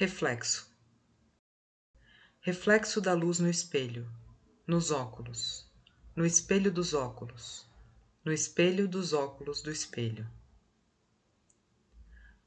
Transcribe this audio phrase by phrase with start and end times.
[0.00, 0.66] Reflexo.
[2.40, 4.10] Reflexo da luz no espelho,
[4.66, 5.70] nos óculos,
[6.16, 7.66] no espelho dos óculos,
[8.24, 10.26] no espelho dos óculos do espelho.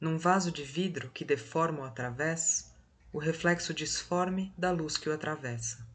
[0.02, 2.74] Num vaso de vidro que deforma o através,
[3.12, 5.88] o reflexo disforme da luz que o atravessa.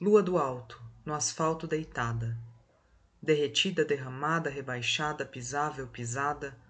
[0.00, 2.36] Lua do alto, no asfalto deitada,
[3.22, 6.60] derretida, derramada, rebaixada, pisável, pisada,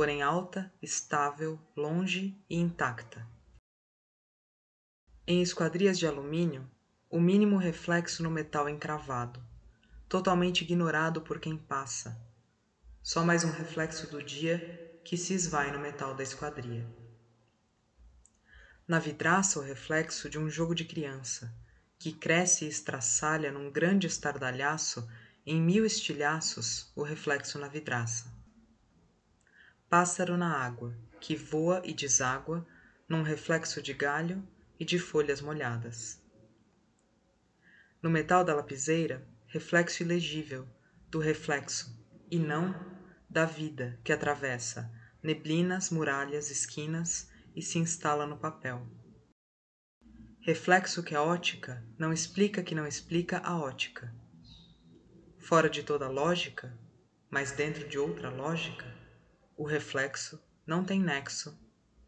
[0.00, 3.28] porém alta, estável, longe e intacta.
[5.26, 6.66] Em esquadrias de alumínio,
[7.10, 9.44] o mínimo reflexo no metal encravado,
[10.08, 12.18] totalmente ignorado por quem passa.
[13.02, 16.88] Só mais um reflexo do dia que se esvai no metal da esquadria.
[18.88, 21.54] Na vidraça, o reflexo de um jogo de criança,
[21.98, 25.06] que cresce e estraçalha num grande estardalhaço
[25.44, 28.29] em mil estilhaços o reflexo na vidraça
[29.90, 32.64] pássaro na água, que voa e deságua
[33.08, 34.40] num reflexo de galho
[34.78, 36.22] e de folhas molhadas.
[38.00, 40.66] No metal da lapiseira, reflexo ilegível
[41.10, 42.72] do reflexo e não
[43.28, 44.88] da vida que atravessa
[45.20, 48.86] neblinas, muralhas, esquinas e se instala no papel.
[50.40, 54.14] Reflexo que a ótica não explica que não explica a ótica.
[55.36, 56.78] Fora de toda lógica,
[57.28, 58.99] mas dentro de outra lógica,
[59.60, 61.54] o reflexo não tem nexo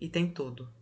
[0.00, 0.72] e tem todo.